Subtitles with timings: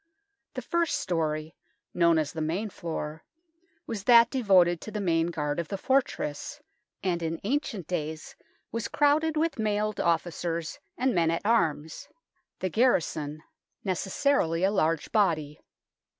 [0.55, 1.55] The first storey,
[1.93, 3.23] known as the main floor,
[3.85, 6.59] was that devoted to the main guard of the fortress,
[7.03, 8.35] and in ancient days
[8.71, 12.09] was crowded with mailed officers and men at arms
[12.61, 15.59] the garrison; THE NORMAN KEEP 31 necessarily a large body.